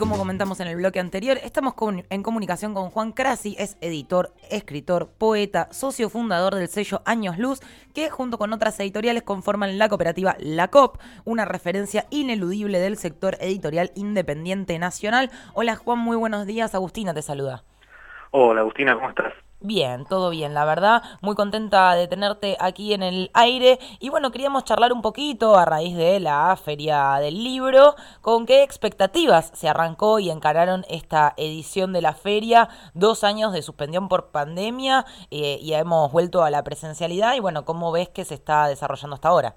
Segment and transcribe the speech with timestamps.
[0.00, 1.74] como comentamos en el bloque anterior, estamos
[2.08, 7.60] en comunicación con Juan Crasi, es editor, escritor, poeta, socio fundador del sello Años Luz,
[7.94, 13.36] que junto con otras editoriales conforman la cooperativa La COP, una referencia ineludible del sector
[13.40, 15.30] editorial independiente nacional.
[15.52, 16.74] Hola Juan, muy buenos días.
[16.74, 17.64] Agustina te saluda.
[18.30, 19.34] Hola Agustina, ¿cómo estás?
[19.62, 23.78] Bien, todo bien, la verdad, muy contenta de tenerte aquí en el aire.
[23.98, 28.62] Y bueno, queríamos charlar un poquito a raíz de la feria del libro, con qué
[28.62, 34.30] expectativas se arrancó y encararon esta edición de la feria, dos años de suspensión por
[34.30, 38.66] pandemia eh, y hemos vuelto a la presencialidad y bueno, ¿cómo ves que se está
[38.66, 39.54] desarrollando hasta ahora?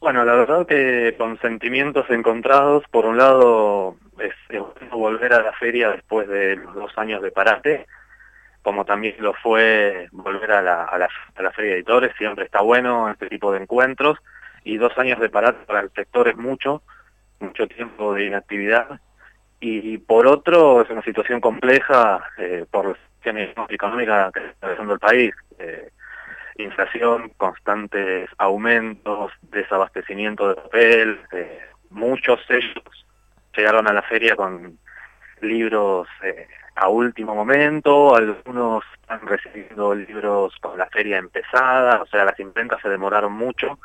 [0.00, 5.52] Bueno, la verdad que con sentimientos encontrados, por un lado es, es volver a la
[5.52, 7.86] feria después de los dos años de parate,
[8.66, 11.08] como también lo fue volver a la,
[11.54, 14.18] Feria de Editores, siempre está bueno este tipo de encuentros,
[14.64, 16.82] y dos años de parar para el sector es mucho,
[17.38, 19.00] mucho tiempo de inactividad,
[19.60, 24.94] y por otro es una situación compleja eh, por la situación económica que está pasando
[24.94, 25.92] el país, eh,
[26.56, 31.60] inflación, constantes aumentos, desabastecimiento de papel, eh,
[31.90, 33.06] muchos sellos
[33.56, 34.76] llegaron a la feria con
[35.40, 36.08] libros
[36.76, 42.80] a último momento, algunos están recibiendo libros con la feria empezada, o sea, las imprentas
[42.82, 43.78] se demoraron mucho,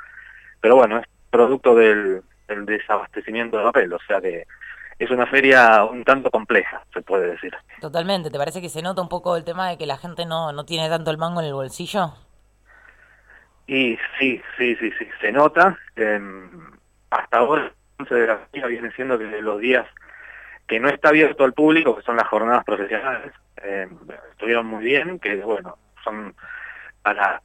[0.59, 4.45] pero bueno, es producto del, desabastecimiento de papel, o sea que
[4.99, 7.55] es una feria un tanto compleja, se puede decir.
[7.79, 10.51] Totalmente, ¿te parece que se nota un poco el tema de que la gente no,
[10.51, 12.13] no tiene tanto el mango en el bolsillo?
[13.67, 15.77] Y sí, sí, sí, sí, se nota.
[17.09, 17.71] hasta ahora,
[18.09, 19.87] de la feria viene siendo que los días
[20.71, 23.89] que no está abierto al público, que son las jornadas profesionales, eh,
[24.31, 26.33] estuvieron muy bien, que bueno, son
[27.01, 27.41] para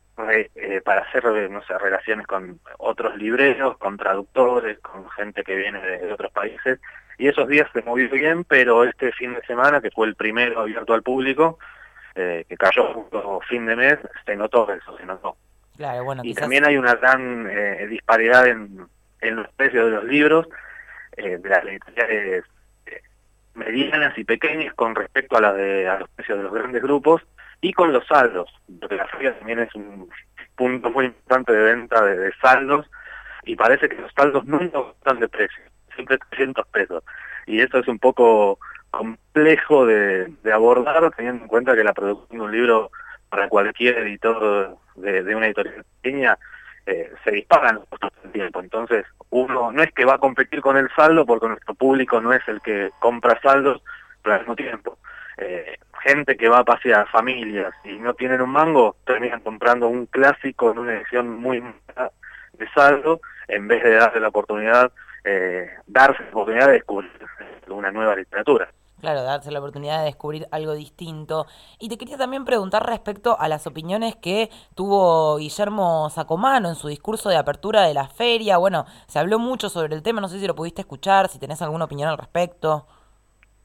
[0.55, 5.81] eh, para hacer no sé, relaciones con otros libreros, con traductores, con gente que viene
[5.81, 6.79] de, otros países,
[7.19, 10.61] y esos días se movió bien, pero este fin de semana, que fue el primero
[10.61, 11.59] abierto al público,
[12.15, 15.37] eh, que cayó justo fin de mes, se notó eso, se notó.
[15.77, 17.51] Claro, bueno, y también hay una gran
[17.89, 18.87] disparidad en,
[19.21, 20.47] en los precios de los libros,
[21.17, 22.45] de las editoriales
[23.57, 27.23] medianas y pequeñas con respecto a, la de, a los precios de los grandes grupos
[27.61, 30.09] y con los saldos, porque la feria también es un
[30.55, 32.89] punto muy importante de venta de, saldos
[33.45, 35.63] y parece que los saldos nunca están de precio,
[35.95, 37.03] siempre 300 pesos.
[37.47, 38.59] Y eso es un poco
[38.91, 42.91] complejo de, abordar teniendo en cuenta que la producción de un libro
[43.29, 46.39] para cualquier editor de, de una editorial pequeña
[46.87, 48.61] eh, se disparan los costos del tiempo.
[48.61, 52.33] Entonces, uno no es que va a competir con el saldo porque nuestro público no
[52.33, 53.83] es el que compra saldos,
[54.23, 54.99] pero al mismo tiempo,
[55.39, 60.07] eh, gente que va a pasear, familias, y no tienen un mango, terminan comprando un
[60.07, 64.93] clásico en una edición muy de saldo, en vez de darle la oportunidad,
[65.25, 67.11] eh, darse la oportunidad de descubrir
[67.69, 68.69] una nueva literatura.
[69.01, 71.47] Claro, darse la oportunidad de descubrir algo distinto.
[71.79, 76.89] Y te quería también preguntar respecto a las opiniones que tuvo Guillermo Sacomano en su
[76.89, 78.57] discurso de apertura de la feria.
[78.57, 81.61] Bueno, se habló mucho sobre el tema, no sé si lo pudiste escuchar, si tenés
[81.61, 82.87] alguna opinión al respecto.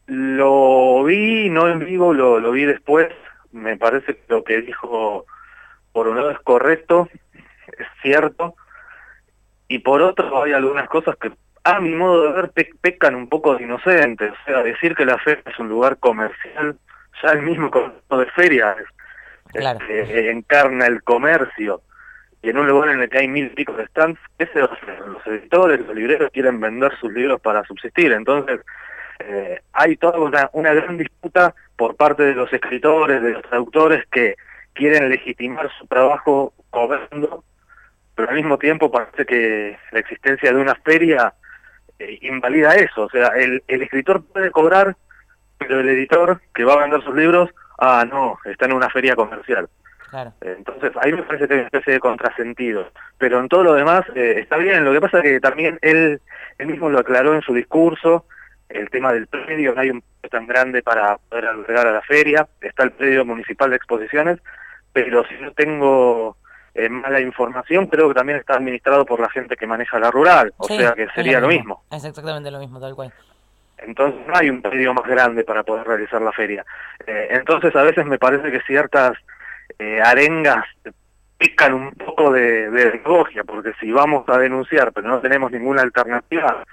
[0.08, 3.08] Lo vi, no en vivo, lo, vi después.
[3.54, 5.26] Me parece que lo que dijo,
[5.94, 8.56] por un lado es correcto, es cierto,
[9.72, 11.32] y por otro hay algunas cosas que
[11.64, 12.52] a mi modo de ver,
[12.82, 14.32] pecan un poco de inocentes.
[14.32, 16.78] O sea, decir que la feria es un lugar comercial,
[17.24, 18.76] ya el mismo concepto de feria
[19.54, 21.82] este, encarna el comercio.
[22.42, 25.28] Y en un lugar en el que hay mil picos de stands, ¿qué se Los
[25.28, 28.12] editores, los libreros quieren vender sus libros para subsistir.
[28.12, 28.60] Entonces,
[29.20, 34.04] eh, hay toda una, una gran disputa por parte de los escritores, de los traductores
[34.12, 34.36] que
[34.74, 37.44] quieren legitimar su trabajo cobrando,
[38.22, 41.34] pero al mismo tiempo parece que la existencia de una feria
[41.98, 43.06] eh, invalida eso.
[43.06, 44.96] O sea, el, el escritor puede cobrar,
[45.58, 47.50] pero el editor que va a vender sus libros,
[47.80, 49.68] ah, no, está en una feria comercial.
[50.12, 50.34] Claro.
[50.42, 52.92] Entonces, ahí me parece que hay una especie de contrasentido.
[53.18, 54.86] Pero en todo lo demás eh, está bien.
[54.86, 56.22] Lo que pasa es que también él,
[56.60, 58.26] él mismo lo aclaró en su discurso,
[58.70, 62.02] el tema del predio, no hay un predio tan grande para poder albergar a la
[62.04, 64.38] feria, está el predio municipal de exposiciones,
[64.94, 66.38] pero si no tengo
[66.74, 70.54] eh, mala información, creo que también está administrado por la gente que maneja la rural,
[70.58, 71.84] o sea que sería lo mismo.
[71.92, 73.14] Es exactamente lo mismo, tal cual.
[73.78, 76.66] Entonces no hay un pedido más grande para poder realizar la feria.
[77.06, 79.18] Eh, entonces a veces me parece que ciertas
[79.80, 80.66] eh, arengas
[81.38, 85.82] pican un poco de, de demagogia, porque si vamos a denunciar pero no tenemos ninguna
[85.82, 86.64] alternativa,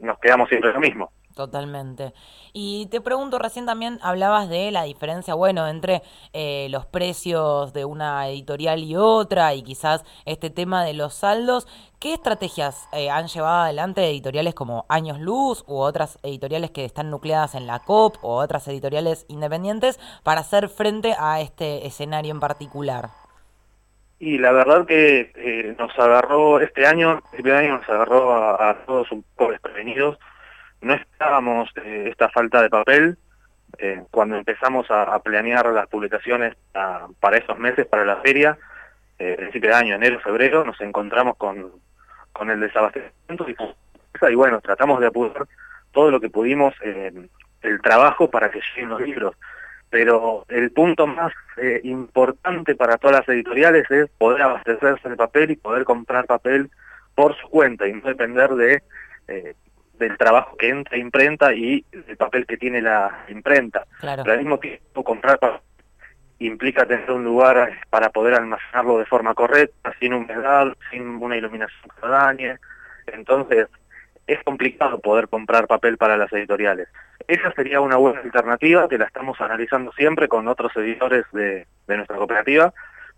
[0.00, 1.10] nos quedamos siempre lo mismo.
[1.34, 2.14] Totalmente.
[2.52, 6.02] Y te pregunto, recién también hablabas de la diferencia, bueno, entre
[6.32, 11.66] eh, los precios de una editorial y otra y quizás este tema de los saldos.
[11.98, 17.10] ¿Qué estrategias eh, han llevado adelante editoriales como Años Luz u otras editoriales que están
[17.10, 22.38] nucleadas en la COP o otras editoriales independientes para hacer frente a este escenario en
[22.38, 23.08] particular?
[24.20, 28.86] Y la verdad que eh, nos agarró este año, este año nos agarró a, a
[28.86, 30.16] todos un poco desprevenidos
[30.84, 33.16] no esperábamos eh, esta falta de papel
[33.78, 36.54] eh, cuando empezamos a, planear las publicaciones
[37.20, 38.56] para esos meses, para la feria,
[39.18, 41.72] eh, principio de año, enero, febrero, nos encontramos con,
[42.32, 43.56] con el desabastecimiento y,
[44.30, 45.46] y bueno, tratamos de apurar
[45.90, 49.36] todo lo que pudimos el trabajo para que lleguen los libros.
[49.90, 55.52] Pero el punto más eh, importante para todas las editoriales es poder abastecerse de papel
[55.52, 56.70] y poder comprar papel
[57.14, 58.82] por su cuenta y no depender de
[59.98, 63.86] del trabajo que entra imprenta y el papel que tiene la imprenta.
[64.00, 65.38] Pero al mismo tiempo comprar
[66.38, 71.90] implica tener un lugar para poder almacenarlo de forma correcta, sin humedad, sin una iluminación
[72.00, 72.58] que dañe.
[73.06, 73.68] Entonces,
[74.26, 76.88] es complicado poder comprar papel para las editoriales.
[77.26, 81.96] Esa sería una buena alternativa que la estamos analizando siempre con otros editores de, de
[81.96, 82.72] nuestra cooperativa,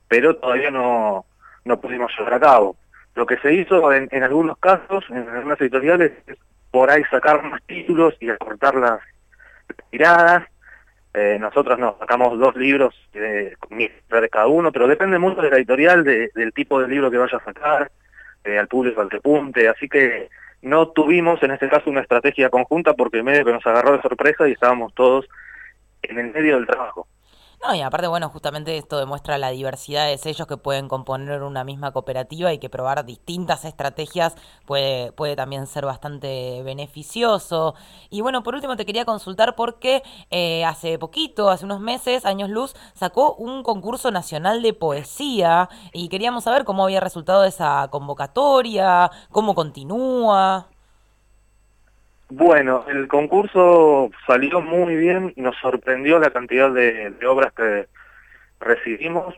[0.09, 1.25] pero todavía no,
[1.65, 2.77] no pudimos llevar a cabo.
[3.15, 6.37] Lo que se hizo en, en algunos casos, en algunas editoriales, es
[6.77, 9.01] por ahí sacar más títulos y acortar las
[9.91, 10.45] tiradas.
[11.15, 15.57] Eh, nosotros nos sacamos dos libros de, de cada uno, pero depende mucho de la
[15.57, 17.91] editorial, del tipo de libro que vaya a sacar,
[18.45, 20.29] eh, al público al que punte, así que
[20.61, 24.47] no tuvimos en este caso una estrategia conjunta porque medio que nos agarró de sorpresa
[24.47, 25.27] y estábamos todos
[26.03, 27.09] en el medio del trabajo.
[27.67, 31.65] No, y aparte, bueno, justamente esto demuestra la diversidad de sellos que pueden componer una
[31.65, 34.37] misma cooperativa y que probar distintas estrategias
[34.67, 37.75] puede, puede también ser bastante beneficioso.
[38.09, 42.51] Y bueno, por último te quería consultar porque eh, hace poquito, hace unos meses, Años
[42.51, 49.11] Luz, sacó un concurso nacional de poesía y queríamos saber cómo había resultado esa convocatoria,
[49.33, 50.69] cómo continúa.
[52.29, 57.87] Bueno, el concurso salió muy bien, nos sorprendió la cantidad de, obras que
[58.61, 59.35] recibimos.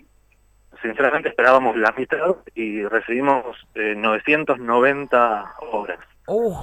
[0.81, 3.45] Sinceramente esperábamos la mitad y recibimos
[3.75, 5.99] 990 eh, obras.
[6.27, 6.55] Uh.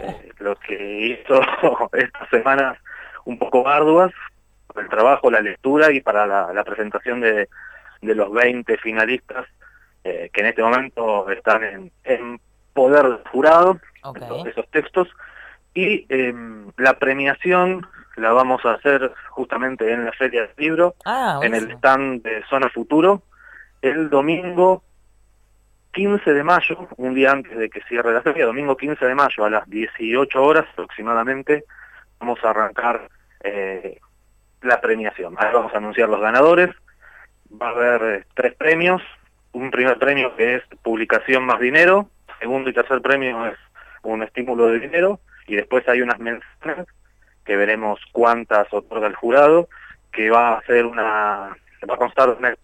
[0.00, 1.40] Eh, lo que hizo
[1.92, 2.78] estas semanas
[3.26, 4.12] un poco arduas,
[4.76, 7.48] el trabajo, la lectura y para la, presentación de,
[8.00, 9.46] los 20 finalistas
[10.02, 12.40] eh, que en este momento están en,
[12.72, 13.78] poder del jurado,
[14.46, 15.08] esos textos
[15.74, 17.86] y em, la premiación
[18.16, 22.44] la vamos a hacer justamente en la Feria del Libro, ah, en el stand de
[22.48, 23.22] Zona Futuro,
[23.82, 24.84] el domingo
[25.92, 29.44] 15 de mayo, un día antes de que cierre la feria, domingo 15 de mayo
[29.44, 31.64] a las 18 horas aproximadamente,
[32.18, 33.08] vamos a arrancar
[33.42, 34.00] eh,
[34.62, 35.34] la premiación.
[35.38, 36.70] Ahí vamos a anunciar los ganadores,
[37.50, 39.02] va a haber eh, tres premios,
[39.52, 42.08] un primer premio que es publicación más dinero,
[42.40, 43.58] segundo y tercer premio es
[44.02, 46.86] un estímulo de dinero, y después hay unas menciones
[47.44, 49.68] que veremos cuántas otorga el jurado,
[50.12, 51.56] que va a hacer una,
[51.88, 52.54] va a constar una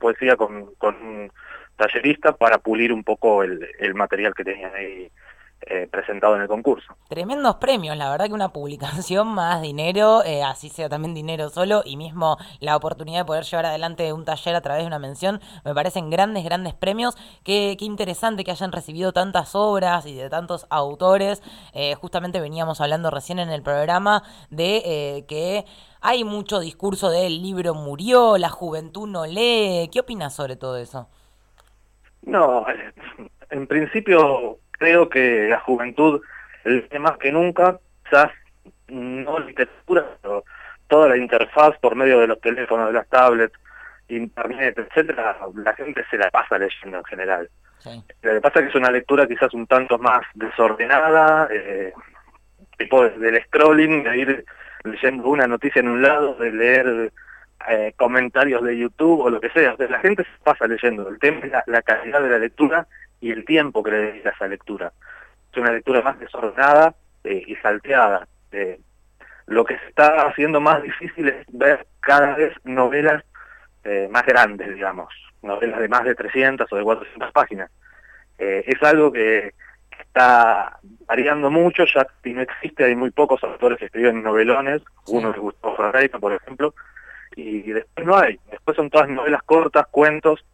[0.00, 1.32] poesía con, con un
[1.76, 5.10] tallerista para pulir un poco el, el material que tenían ahí
[5.66, 6.96] eh, presentado en el concurso.
[7.08, 11.82] Tremendos premios, la verdad que una publicación más dinero, eh, así sea también dinero solo,
[11.84, 15.38] y mismo la oportunidad de poder llevar adelante un taller a través de una mención,
[15.64, 17.14] me parecen grandes, grandes premios.
[17.44, 21.42] Qué, qué interesante que hayan recibido tantas obras y de tantos autores.
[21.74, 25.66] Eh, justamente veníamos hablando recién en el programa de que
[26.00, 29.90] hay mucho discurso de el libro murió, la juventud no lee.
[29.92, 31.08] ¿Qué opinas sobre todo eso?
[32.22, 32.64] No,
[33.50, 36.22] en principio creo que la juventud
[36.64, 38.30] lee más que nunca, quizás
[38.88, 40.42] no literatura, pero
[40.88, 43.54] toda la interfaz por medio de los teléfonos, de las tablets,
[44.08, 47.50] internet, etcétera, la gente se la pasa leyendo en general.
[48.22, 51.92] Lo que pasa es que es una lectura quizás un tanto más desordenada, eh,
[52.78, 54.44] tipo del scrolling, de ir
[54.84, 57.12] leyendo una noticia en un lado, de leer
[57.68, 59.76] eh, comentarios de YouTube o lo que sea.
[59.78, 61.08] la gente se pasa leyendo.
[61.08, 62.86] El tema es la calidad de la lectura
[63.20, 64.92] y el tiempo que le dedica a esa lectura.
[65.52, 68.26] Es una lectura más desordenada eh, y salteada.
[68.52, 68.80] Eh,
[69.46, 73.24] lo que se está haciendo más difícil es ver cada vez novelas
[73.84, 75.12] eh, más grandes, digamos,
[75.42, 77.70] novelas de más de 300 o de 400 páginas.
[78.38, 79.52] es algo que
[80.00, 85.36] está variando mucho, ya no existe, hay muy pocos autores que escriben novelones, uno es
[85.36, 86.74] Gustavo Ferreira, por ejemplo,
[87.36, 90.44] y después no hay, después son todas novelas cortas, cuentos,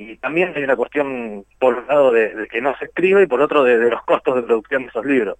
[0.00, 3.42] y también hay una cuestión, por un lado, de, que no se escribe y por
[3.42, 5.36] otro, de, los costos de producción de esos libros.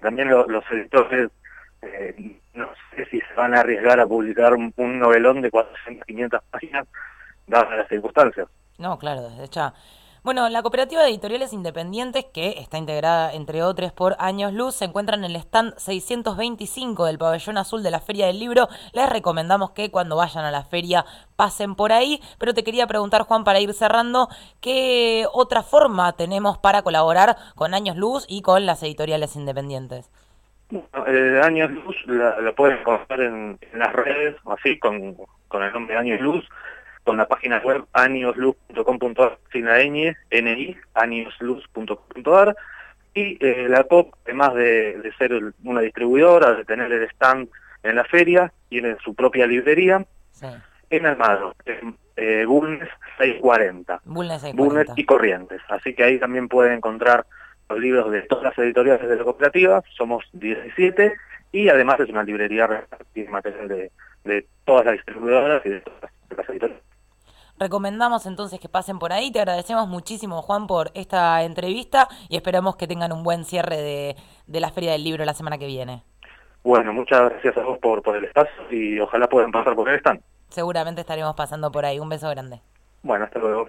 [0.00, 1.30] también los editores
[1.82, 6.40] eh, no sé si se van a arriesgar a publicar un, novelón de 400, 500
[6.50, 6.88] páginas,
[7.46, 8.48] dadas las circunstancias.
[8.78, 9.72] No, claro, desde ya.
[10.26, 14.86] Bueno, la cooperativa de editoriales independientes, que está integrada entre otros por Años Luz, se
[14.86, 18.66] encuentra en el stand 625 del pabellón azul de la Feria del Libro.
[18.92, 21.04] Les recomendamos que cuando vayan a la feria
[21.36, 24.28] pasen por ahí, pero te quería preguntar, Juan, para ir cerrando,
[24.60, 30.10] ¿qué otra forma tenemos para colaborar con Años Luz y con las editoriales independientes?
[30.72, 35.16] Eh, Años Luz la, la pueden encontrar en, las redes, así, con,
[35.46, 36.44] con el nombre Años Luz
[37.06, 42.56] con la página web añosluz.com.ar, sin la ñ, ni, añosluz.com.ar,
[43.14, 45.32] y eh, la COP, además de, ser
[45.62, 47.48] una distribuidora, de tener el stand
[47.84, 50.04] en la feria, tiene su propia librería
[50.90, 54.94] en Almagro, en eh, Bulnes 640, Bulnes 640.
[54.96, 55.60] y Corrientes.
[55.68, 57.24] Así que ahí también pueden encontrar
[57.68, 61.14] los libros de todas las editoriales de la cooperativa, somos 17,
[61.52, 63.92] y además es una librería tiene material de,
[64.24, 66.85] de todas las distribuidoras y de todas las editoriales.
[67.58, 69.30] Recomendamos entonces que pasen por ahí.
[69.30, 74.16] Te agradecemos muchísimo, Juan, por esta entrevista y esperamos que tengan un buen cierre de,
[74.46, 76.02] de la Feria del Libro la semana que viene.
[76.62, 79.96] Bueno, muchas gracias a vos por, por el espacio y ojalá puedan pasar por el
[79.96, 80.20] stand.
[80.48, 81.98] Seguramente estaremos pasando por ahí.
[81.98, 82.60] Un beso grande.
[83.02, 83.68] Bueno, hasta luego.